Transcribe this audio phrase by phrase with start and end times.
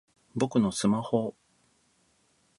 [0.33, 1.35] 僕のスマホぉぉぉ！